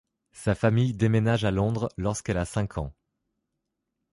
Sa 0.31 0.55
famille 0.55 0.95
déménage 0.95 1.45
à 1.45 1.51
Londres 1.51 1.89
lorsqu'elle 1.95 2.39
a 2.39 2.45
cinq 2.45 2.79
ans. 2.79 2.91